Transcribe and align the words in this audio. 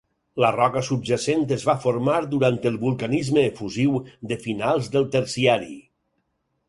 La 0.43 0.49
roca 0.53 0.81
subjacent 0.87 1.43
es 1.57 1.65
va 1.69 1.75
formar 1.83 2.15
durant 2.31 2.57
el 2.71 2.79
vulcanisme 2.85 3.43
efusiu 3.53 3.93
de 4.33 4.39
finals 4.47 4.91
del 4.97 5.07
Terciari. 5.17 5.71